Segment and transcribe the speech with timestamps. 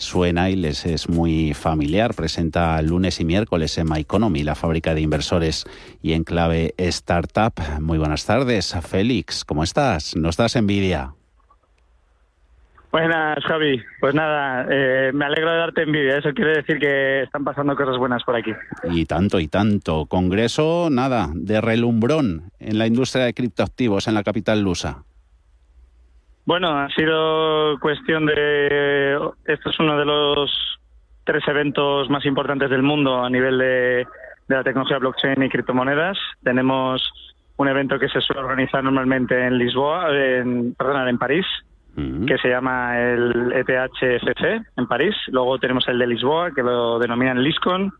[0.00, 2.14] suena y les es muy familiar.
[2.14, 5.64] Presenta lunes y miércoles en My Economy, la fábrica de inversores
[6.02, 7.54] y en clave startup.
[7.80, 9.44] Muy buenas tardes, Félix.
[9.44, 10.16] ¿Cómo estás?
[10.16, 11.12] ¿No estás envidia?
[12.90, 13.80] Buenas, Javi.
[14.00, 16.16] Pues nada, eh, me alegro de darte envidia.
[16.16, 18.52] Eso quiere decir que están pasando cosas buenas por aquí.
[18.90, 20.06] Y tanto, y tanto.
[20.06, 25.04] Congreso, nada, de relumbrón en la industria de criptoactivos en la capital lusa.
[26.46, 29.14] Bueno, ha sido cuestión de...
[29.44, 30.78] Esto es uno de los
[31.24, 34.06] tres eventos más importantes del mundo a nivel de,
[34.48, 36.18] la tecnología blockchain y criptomonedas.
[36.42, 37.02] Tenemos
[37.56, 41.46] un evento que se suele organizar normalmente en Lisboa, en, perdón, en París,
[42.26, 45.14] que se llama el ETHCC en París.
[45.28, 47.92] Luego tenemos el de Lisboa, que lo denominan LISCON.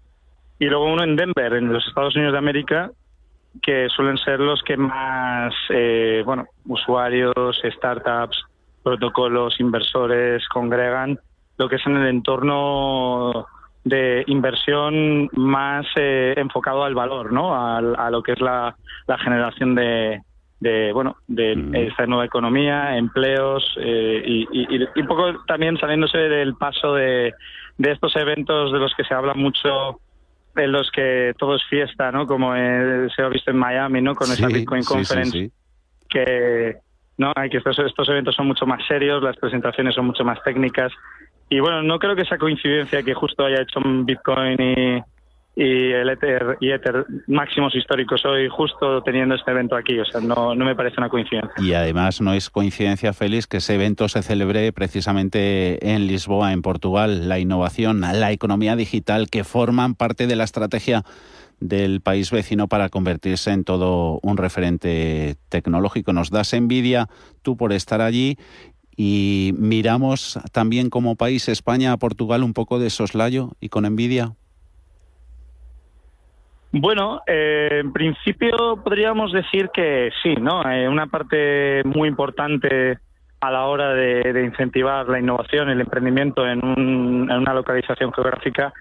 [0.59, 2.91] Y luego uno en Denver, en los Estados Unidos de América,
[3.63, 8.45] que suelen ser los que más, eh, bueno, usuarios, startups,
[8.83, 11.19] protocolos, inversores congregan,
[11.59, 13.47] lo que es en el entorno
[13.85, 17.55] de inversión más eh, enfocado al valor, ¿no?
[17.55, 18.75] A, lo que es la
[19.19, 20.21] generación de,
[20.61, 21.75] de bueno de mm.
[21.75, 27.33] esta nueva economía, empleos eh, y, un poco también saliéndose del paso de,
[27.79, 30.01] de estos eventos de los que se habla mucho
[30.57, 32.27] en los que todo es fiesta, ¿no?
[32.27, 34.15] Como se ha visto en Miami, ¿no?
[34.15, 35.51] Con esa Bitcoin Conference,
[36.09, 36.77] que
[37.19, 40.43] no, hay que estos, estos eventos son mucho más serios, las presentaciones son mucho más
[40.43, 40.93] técnicas
[41.51, 45.03] y bueno, no creo que esa coincidencia que justo haya hecho Bitcoin y
[45.57, 50.21] y el Ether y Ether máximos históricos hoy justo teniendo este evento aquí, o sea,
[50.21, 51.53] no, no me parece una coincidencia.
[51.59, 56.63] Y además no es coincidencia, Félix, que ese evento se celebre precisamente en Lisboa, en
[56.63, 61.05] Portugal, la innovación, la economía digital que forman parte de la estrategia
[61.59, 66.13] del país vecino para convertirse en todo un referente tecnológico.
[66.13, 67.09] Nos das envidia
[67.43, 68.39] tú por estar allí
[68.97, 74.35] y miramos también como país España a Portugal un poco de soslayo y con envidia.
[76.73, 80.63] Bueno, eh, en principio podríamos decir que sí, ¿no?
[80.71, 82.99] Eh, una parte muy importante
[83.41, 88.73] a la hora de, incentivar la innovación, y el emprendimiento en, una localización geográfica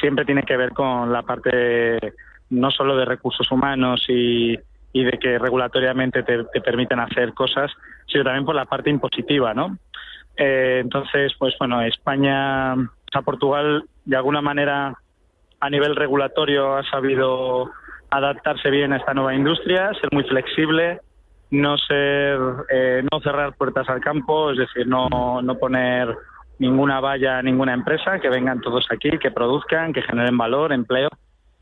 [0.00, 2.14] siempre tiene que ver con la parte
[2.50, 4.56] no solo de recursos humanos y,
[4.92, 7.70] de que regulatoriamente te, te, permiten hacer cosas,
[8.06, 9.76] sino también por la parte impositiva, ¿no?
[10.36, 14.94] Eh, entonces, pues bueno, España, a Portugal, de alguna manera
[15.60, 17.70] a nivel regulatorio ha sabido
[18.10, 21.00] adaptarse bien a esta nueva industria, ser muy flexible,
[21.50, 22.38] no ser,
[22.70, 26.14] eh, no cerrar puertas al campo, es decir, no, no poner
[26.58, 31.08] ninguna valla a ninguna empresa, que vengan todos aquí, que produzcan, que generen valor, empleo,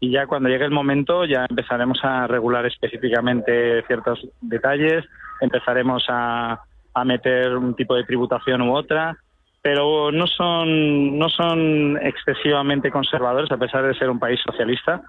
[0.00, 5.04] y ya cuando llegue el momento ya empezaremos a regular específicamente ciertos detalles,
[5.40, 6.60] empezaremos a,
[6.92, 9.16] a meter un tipo de tributación u otra,
[9.64, 15.00] pero no son no son excesivamente conservadores a pesar de ser un país socialista.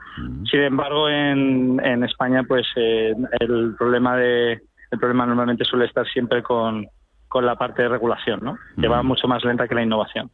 [0.49, 4.53] Sin embargo, en, en España, pues eh, el problema de
[4.91, 6.88] el problema normalmente suele estar siempre con
[7.27, 8.57] con la parte de regulación, ¿no?
[8.79, 10.29] que va mucho más lenta que la innovación.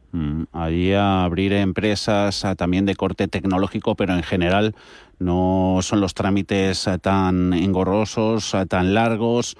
[0.52, 4.74] Ahí abrir empresas también de corte tecnológico, pero en general
[5.18, 9.56] no son los trámites tan engorrosos, tan largos,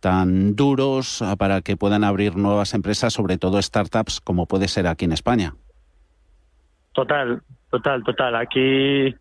[0.00, 4.86] tan duros ah, para que puedan abrir nuevas empresas, sobre todo startups, como puede ser
[4.86, 5.54] aquí en España.
[6.92, 8.36] Total, total, total.
[8.36, 9.14] Aquí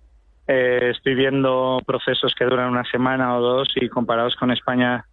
[0.47, 5.05] eh, estoy viendo procesos que duran una semana o dos y comparados con España,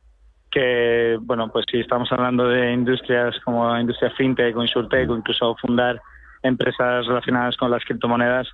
[0.53, 5.57] que, bueno, pues si estamos hablando de industrias como industria fintech o insurtech o incluso
[5.57, 6.01] fundar
[6.43, 8.47] empresas relacionadas con las criptomonedas,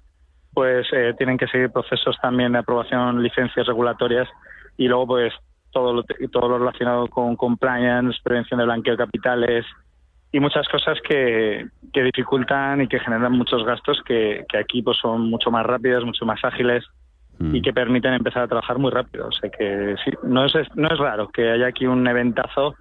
[0.55, 4.29] pues eh, tienen que seguir procesos también de aprobación, licencias regulatorias
[4.77, 5.35] y luego pues
[5.73, 9.67] todo lo, todo lo relacionado con compliance, prevención de blanqueo de capitales
[10.31, 14.99] y muchas cosas que, que dificultan y que generan muchos gastos que, que aquí pues
[14.99, 16.85] son mucho más rápidas, mucho más ágiles
[17.39, 17.55] mm.
[17.55, 19.29] y que permiten empezar a trabajar muy rápido.
[19.29, 22.75] O sea que sí, no es, no es raro que haya aquí un eventazo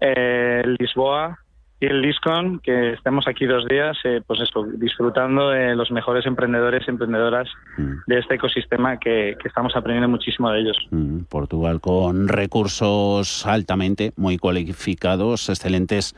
[0.00, 1.38] eh, Lisboa
[1.80, 6.24] y el LISCON, que estemos aquí dos días, eh, pues eso, disfrutando de los mejores
[6.24, 7.92] emprendedores y emprendedoras mm.
[8.06, 10.76] de este ecosistema que, estamos aprendiendo muchísimo de ellos.
[10.90, 16.14] Mm, Portugal con recursos altamente, muy cualificados, excelentes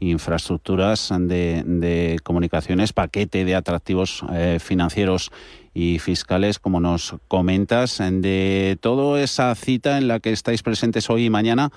[0.00, 5.30] infraestructuras de, comunicaciones, paquete de atractivos eh, financieros
[5.72, 11.26] y fiscales, como nos comentas, de toda esa cita en la que estáis presentes hoy
[11.26, 11.70] y mañana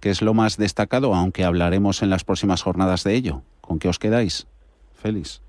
[0.00, 3.42] ¿Qué es lo más destacado, aunque hablaremos en las próximas jornadas de ello?
[3.60, 4.46] ¿Con qué os quedáis,
[4.94, 5.42] Félix?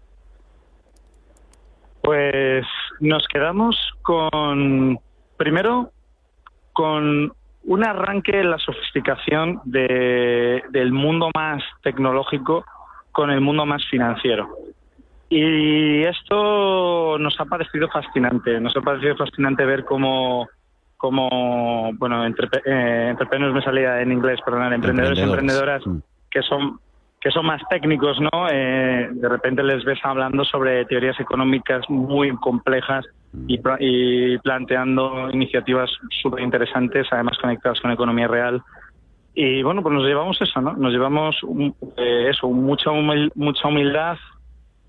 [2.01, 2.65] Pues
[2.99, 4.99] nos quedamos con,
[5.35, 5.91] primero,
[6.73, 7.33] con
[7.65, 12.65] un arranque en la sofisticación de, del mundo más tecnológico
[13.11, 14.47] con el mundo más financiero.
[15.29, 20.47] Y esto nos ha parecido fascinante, nos ha parecido fascinante ver cómo,
[20.95, 23.13] cómo bueno, entre, eh,
[23.53, 25.97] me salía en inglés, perdón, emprendedores y emprendedoras mm.
[26.31, 26.79] que son
[27.19, 28.47] que son más técnicos, ¿no?
[28.51, 33.06] Eh, de repente les ves hablando sobre teorías económicas muy complejas
[33.47, 33.62] y, mm.
[33.80, 35.89] y planteando iniciativas
[36.21, 38.62] súper interesantes, además conectadas con economía real.
[39.33, 40.73] Y bueno, pues nos llevamos eso, ¿no?
[40.73, 41.35] Nos llevamos
[41.97, 42.91] eh, eso, mucha,
[43.35, 44.18] mucha humildad,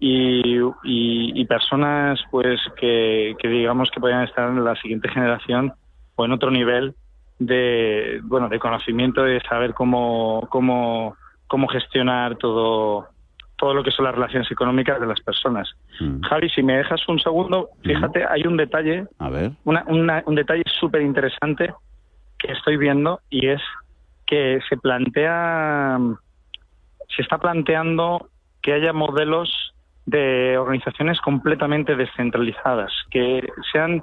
[0.01, 5.73] y, personas pues que, digamos que podrían estar en la siguiente generación
[6.15, 6.95] o en otro nivel
[7.39, 11.17] de bueno de conocimiento de saber cómo cómo
[11.47, 13.07] cómo gestionar todo
[13.57, 15.69] todo lo que son las relaciones económicas de las personas.
[15.99, 16.21] Mm.
[16.21, 17.87] Javi, si me dejas un segundo, mm.
[17.87, 19.51] fíjate, hay un detalle, A ver.
[19.65, 21.75] un detalle súper interesante
[22.39, 23.61] que estoy viendo y es
[24.27, 25.99] que se plantea,
[27.17, 28.29] se está planteando
[28.63, 29.75] que haya modelos
[30.09, 34.03] de organizaciones completamente descentralizadas, que sean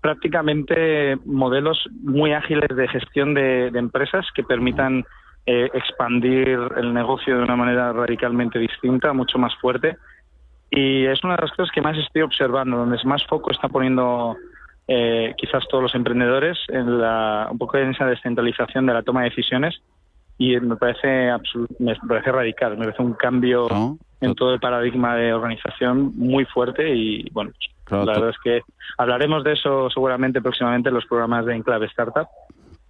[0.00, 5.04] prácticamente modelos muy ágiles de gestión de, empresas que permitan
[5.46, 9.96] eh, expandir el negocio de una manera radicalmente distinta, mucho más fuerte.
[10.70, 14.36] Y es una de las cosas que más estoy observando, donde más foco está poniendo
[14.86, 19.22] eh, quizás todos los emprendedores en la, un poco en esa descentralización de la toma
[19.22, 19.82] de decisiones
[20.38, 21.30] y me parece
[21.78, 26.94] me parece radical, me parece un cambio en todo el paradigma de organización muy fuerte
[26.94, 27.52] y bueno,
[27.90, 28.62] la verdad es que
[28.98, 32.26] hablaremos de eso seguramente próximamente en los programas de Enclave Startup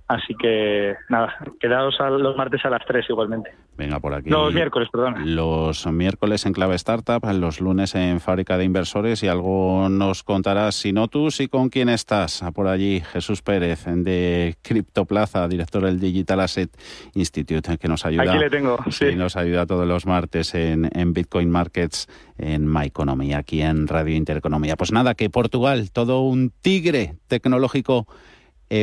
[0.06, 3.50] Así que nada, quedaos los martes a las 3 igualmente.
[3.76, 4.28] Venga, por aquí.
[4.28, 5.34] Los miércoles, perdón.
[5.34, 10.74] Los miércoles en Clave Startup, los lunes en Fábrica de Inversores y algo nos contarás,
[10.74, 12.44] si no tú, si con quién estás.
[12.54, 16.70] Por allí, Jesús Pérez de Criptoplaza, director del Digital Asset
[17.14, 18.30] Institute, que nos ayuda.
[18.30, 19.16] Aquí le tengo, sí.
[19.16, 24.14] nos ayuda todos los martes en, en Bitcoin Markets, en My Economy, aquí en Radio
[24.14, 24.76] Intereconomía.
[24.76, 28.06] Pues nada, que Portugal, todo un tigre tecnológico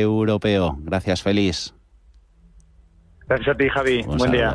[0.00, 0.76] europeo.
[0.80, 1.74] Gracias, feliz.
[3.26, 4.02] Gracias a ti, Javi.
[4.02, 4.54] Buen día.